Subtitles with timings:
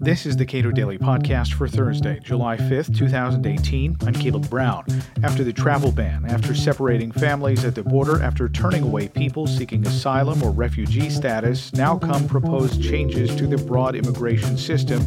[0.00, 3.96] This is the Cato Daily Podcast for Thursday, July 5th, 2018.
[4.02, 4.84] I'm Caleb Brown.
[5.22, 9.86] After the travel ban, after separating families at the border, after turning away people seeking
[9.86, 15.00] asylum or refugee status, now come proposed changes to the broad immigration system.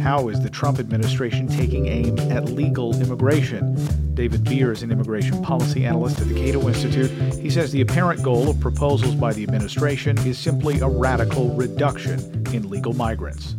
[0.00, 4.14] How is the Trump administration taking aim at legal immigration?
[4.14, 7.10] David Bier is an immigration policy analyst at the Cato Institute.
[7.34, 12.18] He says the apparent goal of proposals by the administration is simply a radical reduction
[12.52, 13.54] in legal migrants.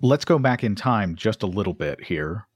[0.00, 2.46] Let's go back in time just a little bit here.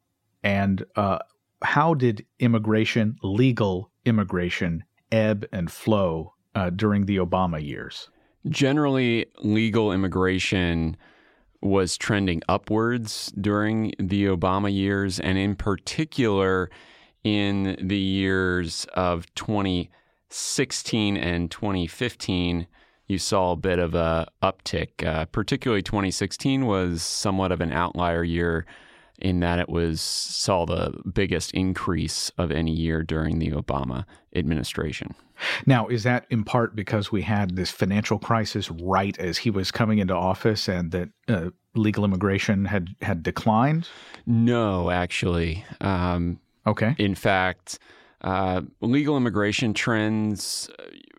[0.44, 1.18] And uh,
[1.62, 8.08] how did immigration, legal immigration, ebb and flow uh, during the Obama years?
[8.48, 10.96] Generally, legal immigration
[11.60, 16.70] was trending upwards during the Obama years, and in particular
[17.22, 22.66] in the years of 2016 and 2015
[23.08, 25.06] you saw a bit of a uptick.
[25.06, 28.66] Uh, particularly 2016 was somewhat of an outlier year
[29.22, 34.04] in that it was saw the biggest increase of any year during the Obama
[34.34, 35.14] administration.
[35.66, 39.70] Now, is that in part because we had this financial crisis right as he was
[39.70, 43.88] coming into office, and that uh, legal immigration had had declined?
[44.26, 45.64] No, actually.
[45.80, 46.94] Um, okay.
[46.98, 47.78] In fact,
[48.22, 50.70] uh, legal immigration trends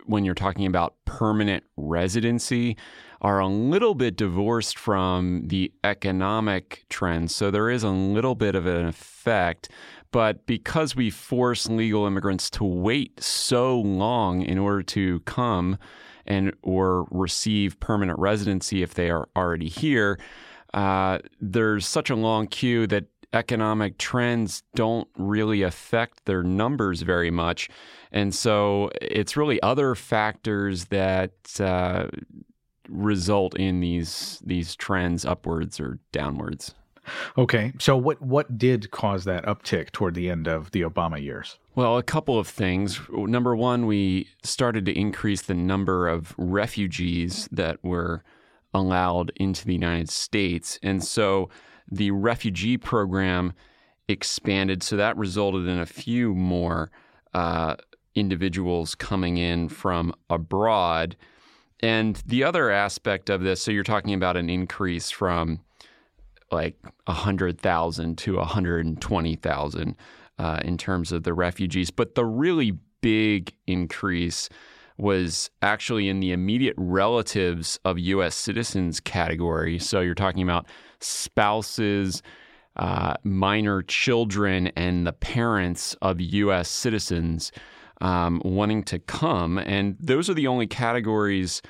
[0.05, 2.77] when you're talking about permanent residency
[3.21, 7.33] are a little bit divorced from the economic trends.
[7.33, 9.69] So there is a little bit of an effect.
[10.11, 15.77] But because we force legal immigrants to wait so long in order to come
[16.25, 20.19] and or receive permanent residency if they are already here,
[20.73, 27.31] uh, there's such a long queue that economic trends don't really affect their numbers very
[27.31, 27.69] much.
[28.11, 32.07] And so it's really other factors that uh,
[32.87, 36.75] result in these these trends upwards or downwards.
[37.37, 41.57] Okay, so what what did cause that uptick toward the end of the Obama years?
[41.75, 42.99] Well, a couple of things.
[43.09, 48.23] Number one, we started to increase the number of refugees that were
[48.73, 51.49] allowed into the United States, and so
[51.91, 53.53] the refugee program
[54.07, 54.83] expanded.
[54.83, 56.91] So that resulted in a few more
[57.33, 57.75] uh,
[58.15, 61.15] individuals coming in from abroad.
[61.79, 65.59] And the other aspect of this, so you're talking about an increase from
[66.51, 69.95] like 100,000 to 120,000
[70.37, 71.91] uh, in terms of the refugees.
[71.91, 74.49] But the really big increase
[74.97, 78.35] was actually in the immediate relatives of U.S.
[78.35, 79.79] citizens category.
[79.79, 80.67] So you're talking about
[81.03, 82.21] spouses,
[82.75, 86.69] uh, minor children, and the parents of U.S.
[86.69, 87.51] citizens
[88.01, 89.57] um, wanting to come.
[89.57, 91.61] And those are the only categories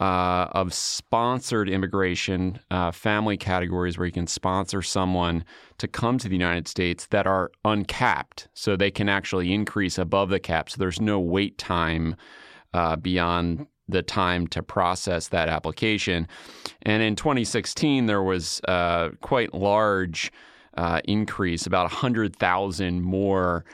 [0.00, 5.44] uh, of sponsored immigration, uh, family categories where you can sponsor someone
[5.76, 8.48] to come to the United States that are uncapped.
[8.54, 10.70] So they can actually increase above the cap.
[10.70, 12.16] So there's no wait time
[12.72, 16.26] uh, beyond the time to process that application.
[16.82, 20.32] And in 2016, there was a uh, quite large
[20.76, 23.64] uh, increase, about 100,000 more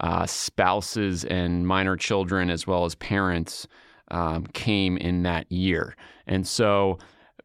[0.00, 3.66] uh, spouses and minor children, as well as parents,
[4.10, 5.96] um, came in that year.
[6.26, 6.98] And so,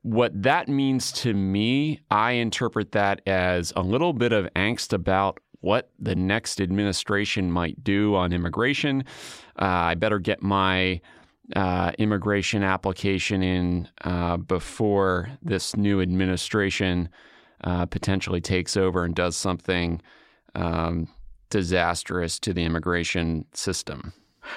[0.03, 5.39] what that means to me, I interpret that as a little bit of angst about
[5.61, 9.03] what the next administration might do on immigration.
[9.59, 10.99] Uh, I better get my
[11.55, 17.09] uh, immigration application in uh, before this new administration
[17.63, 20.01] uh, potentially takes over and does something
[20.55, 21.07] um,
[21.49, 24.13] disastrous to the immigration system.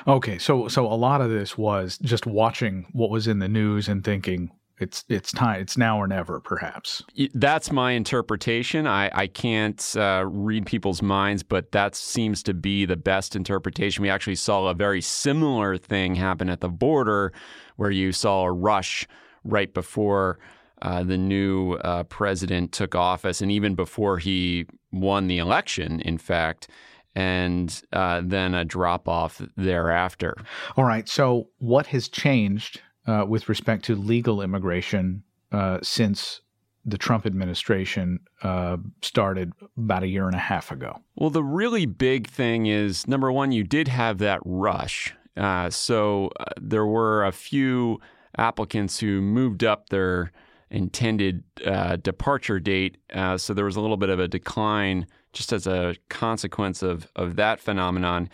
[0.06, 3.88] Okay, so so a lot of this was just watching what was in the news
[3.88, 7.02] and thinking, it's it's time it's now or never perhaps.
[7.34, 8.86] That's my interpretation.
[8.86, 14.02] I, I can't uh, read people's minds but that seems to be the best interpretation.
[14.02, 17.32] We actually saw a very similar thing happen at the border
[17.76, 19.06] where you saw a rush
[19.44, 20.38] right before
[20.82, 26.18] uh, the new uh, president took office and even before he won the election in
[26.18, 26.68] fact
[27.14, 30.34] and uh, then a drop off thereafter.
[30.76, 31.08] All right.
[31.08, 35.22] So what has changed uh, with respect to legal immigration
[35.52, 36.40] uh, since
[36.84, 41.00] the Trump administration uh, started about a year and a half ago?
[41.16, 45.14] Well, the really big thing is number one, you did have that rush.
[45.36, 48.00] Uh, so uh, there were a few
[48.36, 50.30] applicants who moved up their
[50.70, 52.98] intended uh, departure date.
[53.36, 57.36] so there was a little bit of a decline just as a consequence of, of
[57.36, 58.28] that phenomenon.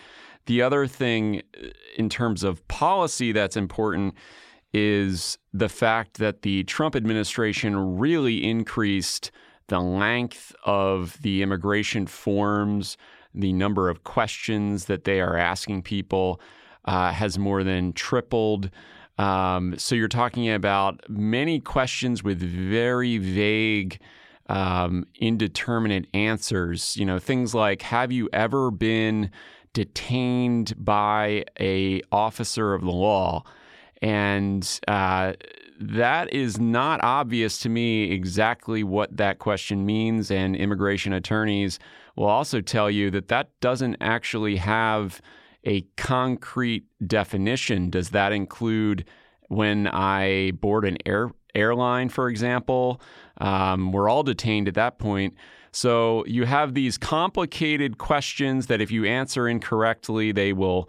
[0.46, 1.43] The other thing
[1.96, 4.14] in terms of policy that's important
[4.72, 9.31] is the fact that the Trump administration really increased
[9.69, 12.96] the length of the immigration forms,
[13.34, 16.40] the number of questions that they are asking people
[16.84, 18.70] uh, has more than tripled.
[19.19, 24.00] Um, so you're talking about many questions with very vague,
[24.49, 26.96] um, indeterminate answers.
[26.96, 29.31] You know, things like, "Have you ever been
[29.72, 33.44] detained by a officer of the law?"
[34.02, 35.35] And uh,
[35.81, 40.31] that is not obvious to me exactly what that question means.
[40.31, 41.79] And immigration attorneys
[42.17, 45.20] will also tell you that that doesn't actually have
[45.64, 47.91] a concrete definition.
[47.91, 49.05] Does that include
[49.49, 53.00] when I board an air, airline, for example?
[53.38, 55.35] Um, we're all detained at that point.
[55.73, 60.88] So you have these complicated questions that if you answer incorrectly, they will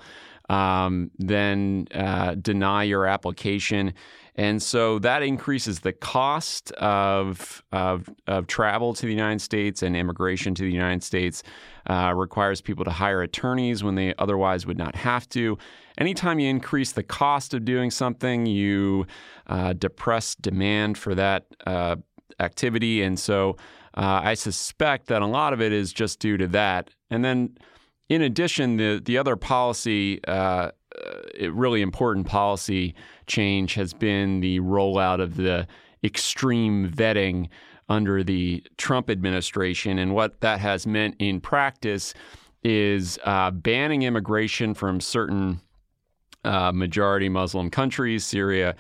[0.52, 3.94] um, then uh, deny your application.
[4.36, 9.96] And so that increases the cost of, of, of, travel to the United States and
[9.96, 11.44] immigration to the United States,
[11.88, 15.58] uh, requires people to hire attorneys when they otherwise would not have to.
[15.98, 19.06] Anytime you increase the cost of doing something, you
[19.48, 21.96] uh, depress demand for that uh,
[22.40, 23.04] activity.
[23.04, 23.58] And so
[23.96, 26.90] uh, I suspect that a lot of it is just due to that.
[27.10, 27.58] And then
[28.12, 30.32] in addition, the the other policy, uh,
[31.42, 32.94] uh, really important policy
[33.26, 35.66] change has been the rollout of the
[36.04, 37.48] extreme vetting
[37.88, 42.14] under the Trump administration, and what that has meant in practice
[42.66, 45.62] is uh, banning immigration from certain
[46.44, 48.76] uh, majority Muslim countries: Syria,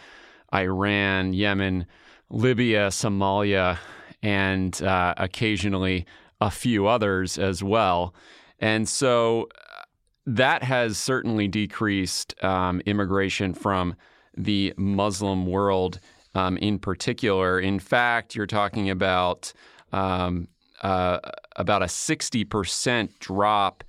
[0.54, 1.86] Iran, Yemen,
[2.30, 3.78] Libya, Somalia,
[4.22, 6.06] and uh, occasionally
[6.42, 8.14] a few others as well.
[8.62, 9.82] And so uh,
[10.28, 13.96] that has certainly decreased um, immigration from
[14.38, 16.00] the Muslim world
[16.36, 17.60] um, in particular.
[17.60, 19.52] In fact, you're talking about
[19.92, 20.48] um,
[20.82, 21.20] uh,
[21.58, 23.84] about a 60% drop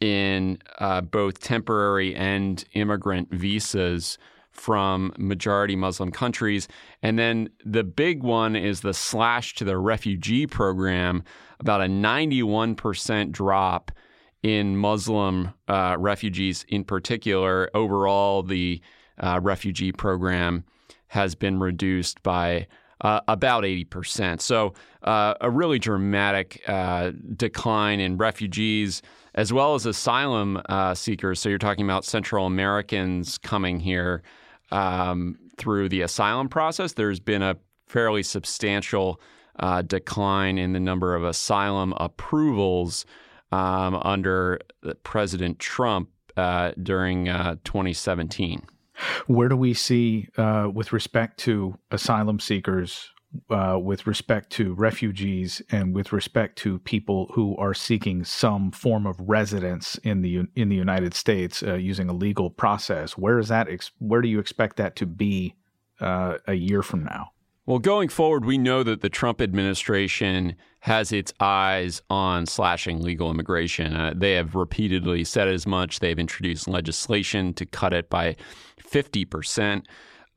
[0.00, 4.18] in uh, both temporary and immigrant visas
[4.50, 6.66] from majority Muslim countries.
[7.02, 11.22] And then the big one is the slash to the refugee program,
[11.60, 13.92] about a 91% drop
[14.46, 17.68] in Muslim uh, refugees in particular.
[17.74, 18.80] Overall, the
[19.18, 20.64] uh, refugee program
[21.08, 22.68] has been reduced by
[23.00, 24.40] uh, about 80%.
[24.40, 29.02] So, uh, a really dramatic uh, decline in refugees
[29.34, 31.40] as well as asylum uh, seekers.
[31.40, 34.22] So, you're talking about Central Americans coming here
[34.70, 36.92] um, through the asylum process.
[36.92, 37.56] There's been a
[37.88, 39.20] fairly substantial
[39.86, 43.06] decline in the number of asylum approvals
[43.52, 44.60] um, under
[45.02, 48.62] President Trump uh, during uh, 2017.
[49.26, 53.10] Where do we see, uh, with respect to asylum seekers,
[53.50, 59.06] uh, with respect to refugees, and with respect to people who are seeking some form
[59.06, 63.18] of residence in the in the United States uh, using a legal process?
[63.18, 63.68] Where is that?
[63.68, 65.54] Ex- where do you expect that to be
[66.00, 67.32] uh, a year from now?
[67.66, 73.28] Well, going forward, we know that the Trump administration has its eyes on slashing legal
[73.28, 73.96] immigration.
[73.96, 75.98] Uh, they have repeatedly said as much.
[75.98, 78.36] They've introduced legislation to cut it by
[78.80, 79.84] 50%.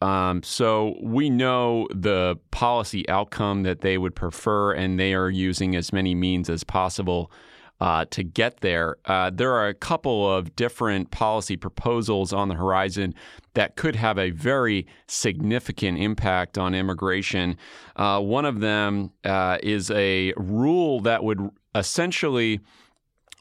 [0.02, 5.76] Um, so we know the policy outcome that they would prefer, and they are using
[5.76, 7.31] as many means as possible
[7.81, 8.98] uh, to get there.
[9.06, 13.14] Uh, there are a couple of different policy proposals on the horizon
[13.54, 17.57] that could have a very significant impact on immigration.
[17.95, 22.59] Uh, one of them uh, is a rule that would essentially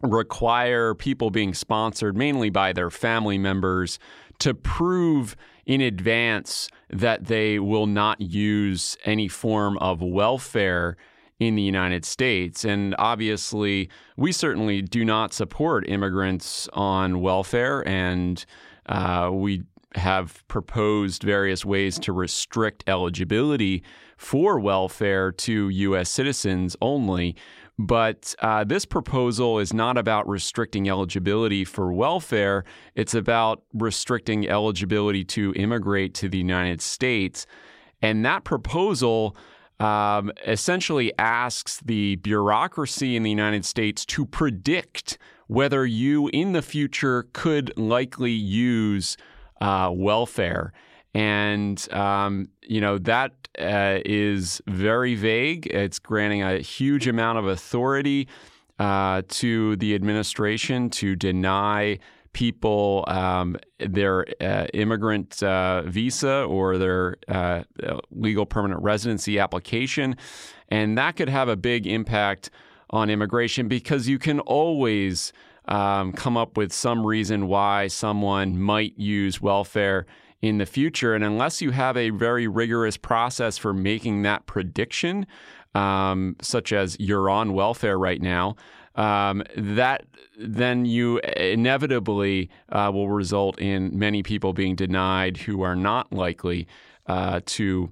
[0.02, 3.98] require people being sponsored mainly by their family members
[4.38, 5.34] to prove
[5.66, 10.96] in advance that they will not use any form of welfare
[11.38, 12.64] in the United States.
[12.64, 18.44] And obviously, we certainly do not support immigrants on welfare, and
[18.86, 19.62] uh, we
[19.94, 23.82] have proposed various ways to restrict eligibility
[24.16, 26.10] for welfare to U.S.
[26.10, 27.36] citizens only.
[27.78, 32.64] But uh, this proposal is not about restricting eligibility for welfare.
[32.96, 37.46] It's about restricting eligibility to immigrate to the United States.
[38.02, 39.36] And that proposal
[39.80, 46.62] um, essentially asks the bureaucracy in the United States to predict whether you in the
[46.62, 49.16] future could likely use
[49.60, 50.72] uh, welfare.
[51.14, 55.66] And, um, you know, that uh, is very vague.
[55.66, 58.28] It's granting a huge amount of authority
[58.78, 61.98] uh, to the administration to deny
[62.38, 67.64] people um, their uh, immigrant uh, visa or their uh,
[68.12, 70.16] legal permanent residency application.
[70.68, 72.50] And that could have a big impact
[72.90, 75.32] on immigration because you can always
[75.64, 80.06] um, come up with some reason why someone might use welfare
[80.40, 81.16] in the future.
[81.16, 85.26] And unless you have a very rigorous process for making that prediction,
[85.74, 88.54] um, such as you're on welfare right now,
[88.98, 90.04] um, that
[90.38, 96.66] then you inevitably uh, will result in many people being denied who are not likely
[97.06, 97.90] uh, to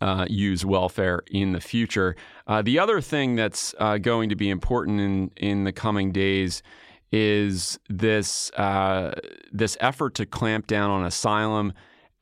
[0.00, 2.16] uh, use welfare in the future.
[2.46, 6.62] Uh, the other thing that's uh, going to be important in in the coming days
[7.12, 9.12] is this uh,
[9.52, 11.72] this effort to clamp down on asylum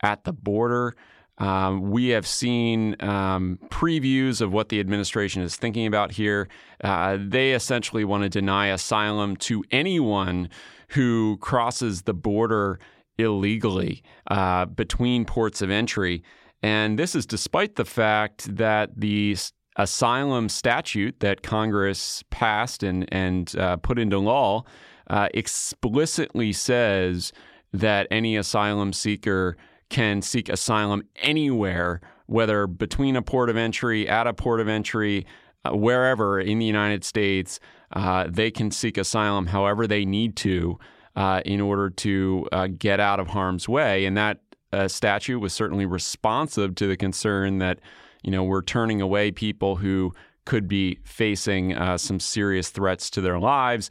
[0.01, 0.95] at the border.
[1.39, 6.49] Um, we have seen um, previews of what the administration is thinking about here.
[6.83, 10.49] Uh, they essentially want to deny asylum to anyone
[10.89, 12.79] who crosses the border
[13.17, 16.23] illegally uh, between ports of entry.
[16.61, 19.37] And this is despite the fact that the
[19.77, 24.63] asylum statute that Congress passed and, and uh, put into law
[25.09, 27.31] uh, explicitly says
[27.71, 29.55] that any asylum seeker
[29.89, 35.25] can seek asylum anywhere, whether between a port of entry, at a port of entry,
[35.65, 37.59] uh, wherever in the United States.
[37.91, 40.77] Uh, they can seek asylum however they need to
[41.15, 44.05] uh, in order to uh, get out of harm's way.
[44.05, 44.39] And that
[44.71, 47.79] uh, statute was certainly responsive to the concern that,
[48.23, 50.13] you know, we're turning away people who
[50.45, 53.89] could be facing uh, some serious threats to their lives.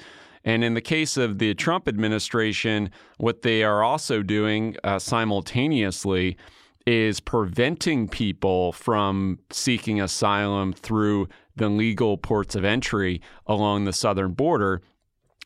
[0.48, 6.38] And in the case of the Trump administration, what they are also doing uh, simultaneously
[6.86, 14.32] is preventing people from seeking asylum through the legal ports of entry along the southern
[14.32, 14.80] border.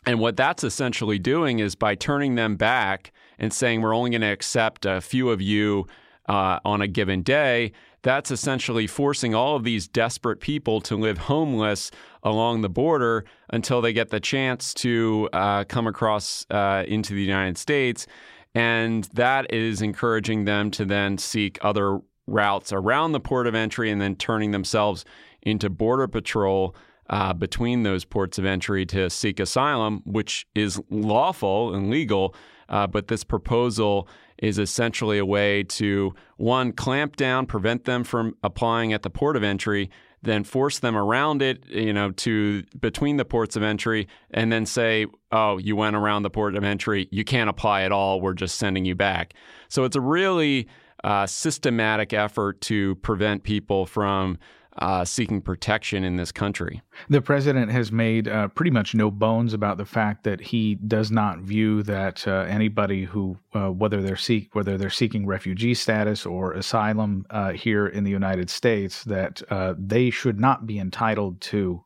[0.07, 4.21] And what that's essentially doing is by turning them back and saying we're only going
[4.21, 5.85] to accept a few of you
[6.29, 11.19] uh, on a given day, that's essentially forcing all of these desperate people to live
[11.19, 11.91] homeless
[12.23, 17.23] along the border until they get the chance to uh, come across uh, into the
[17.23, 18.07] United States.
[18.55, 23.91] And that is encouraging them to then seek other routes around the port of entry
[23.91, 25.05] and then turning themselves
[25.43, 26.75] into Border Patrol.
[27.13, 32.35] Uh, between those ports of entry to seek asylum, which is lawful and legal,
[32.71, 38.35] uh, but this proposal is essentially a way to one clamp down, prevent them from
[38.43, 39.91] applying at the port of entry,
[40.23, 44.65] then force them around it, you know, to between the ports of entry, and then
[44.65, 47.09] say, "Oh, you went around the port of entry.
[47.11, 48.23] You can't apply at all.
[48.23, 49.35] We're just sending you back."
[49.69, 50.67] So it's a really
[51.05, 54.39] uh, systematic effort to prevent people from
[54.79, 56.81] uh, seeking protection in this country.
[57.11, 61.11] The president has made uh, pretty much no bones about the fact that he does
[61.11, 66.25] not view that uh, anybody who, uh, whether they're seek whether they're seeking refugee status
[66.25, 71.41] or asylum uh, here in the United States, that uh, they should not be entitled
[71.41, 71.83] to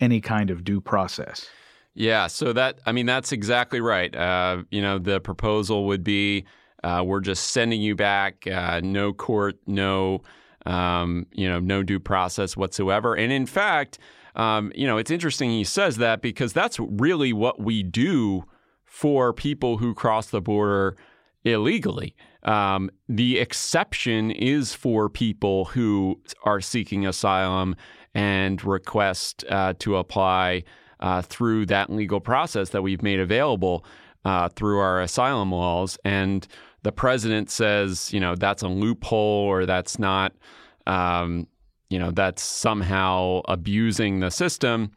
[0.00, 1.46] any kind of due process.
[1.94, 4.12] Yeah, so that I mean that's exactly right.
[4.70, 6.44] you know, the proposal would be
[6.82, 10.22] we're just sending you back, no court, no
[10.66, 13.14] um, you know, no due process whatsoever.
[13.14, 13.98] And in fact,
[14.36, 18.44] um, you know, it's interesting he says that because that's really what we do
[18.84, 20.96] for people who cross the border
[21.44, 22.14] illegally.
[22.42, 27.76] Um, the exception is for people who are seeking asylum
[28.14, 30.64] and request uh, to apply
[31.00, 33.84] uh, through that legal process that we've made available
[34.24, 35.98] uh, through our asylum laws.
[36.04, 36.46] And
[36.82, 40.32] the president says, you know, that's a loophole or that's not,
[40.86, 41.46] um,
[41.88, 44.92] you know, that's somehow abusing the system.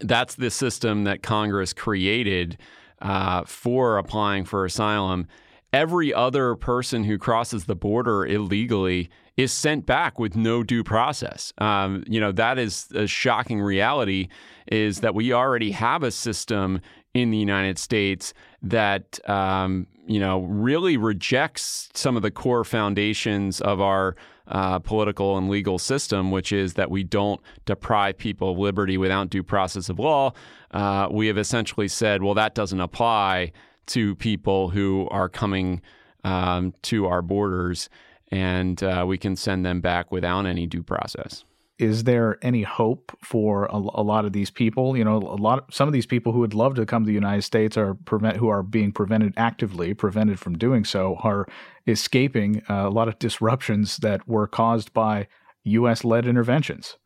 [0.00, 2.58] That's the system that Congress created
[3.00, 5.26] uh, for applying for asylum.
[5.72, 11.52] Every other person who crosses the border illegally is sent back with no due process.
[11.58, 14.28] Um, you know, that is a shocking reality
[14.70, 16.80] is that we already have a system
[17.14, 23.60] in the United States that um, you know really rejects some of the core foundations
[23.60, 24.16] of our
[24.48, 29.30] uh, political and legal system, which is that we don't deprive people of liberty without
[29.30, 30.32] due process of law.
[30.72, 33.52] Uh, we have essentially said, well, that doesn't apply
[33.86, 35.80] to people who are coming
[36.24, 37.88] um, to our borders,
[38.32, 41.44] and uh, we can send them back without any due process
[41.82, 44.96] is there any hope for a, a, lot of these people?
[44.96, 47.12] You know, a lot some of these people who would love to come to the
[47.12, 51.46] United States are prevent who are being prevented actively, prevented from doing so, are
[51.86, 55.26] escaping uh, a lot of disruptions that were caused by
[55.64, 56.04] U.S.
[56.04, 56.98] led interventions.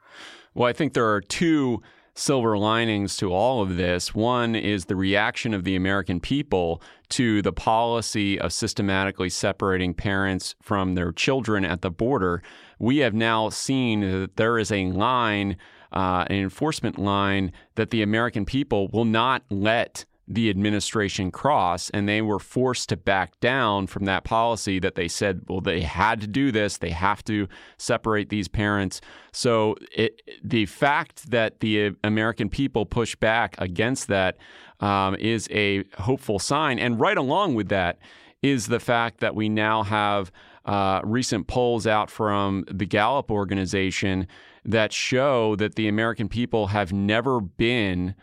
[0.55, 1.83] Well, I think there are two
[2.17, 4.15] silver linings to all of this.
[4.15, 10.55] One is the reaction of the American people to the policy of systematically separating parents
[10.63, 12.43] from their children at the border.
[12.79, 15.59] We have now seen that there is a line,
[15.93, 22.09] uh, an enforcement line, that the American people will not let the administration cross, and
[22.09, 26.21] they were forced to back down from that policy that they said, well, they had
[26.21, 27.47] to do this, they have to
[27.79, 29.01] separate these parents.
[29.33, 34.37] So it, the fact that the American people push back against that
[34.81, 36.79] um, is a hopeful sign.
[36.79, 37.99] And right along with that
[38.43, 40.33] is the fact that we now have
[40.65, 44.27] uh, recent polls out from the Gallup organization
[44.65, 48.17] that show that the American people have never been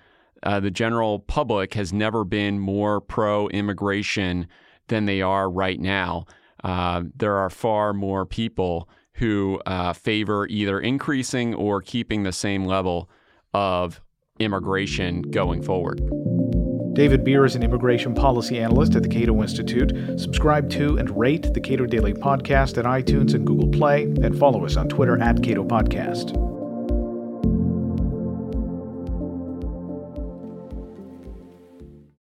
[0.43, 4.47] uh, the general public has never been more pro immigration
[4.87, 6.25] than they are right now.
[6.63, 12.65] Uh, there are far more people who uh, favor either increasing or keeping the same
[12.65, 13.09] level
[13.53, 14.01] of
[14.39, 16.01] immigration going forward.
[16.93, 20.19] David Bier is an immigration policy analyst at the Cato Institute.
[20.19, 24.63] Subscribe to and rate the Cato Daily Podcast at iTunes and Google Play, and follow
[24.65, 26.62] us on Twitter at Cato Podcast.